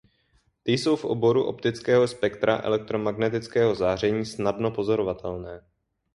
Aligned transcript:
Ty 0.63 0.71
jsou 0.71 0.95
v 0.95 1.05
oboru 1.05 1.43
optického 1.45 2.07
spektra 2.07 2.57
elektromagnetického 2.63 3.75
záření 3.75 4.25
snadno 4.25 4.71
pozorovatelné. 4.71 5.61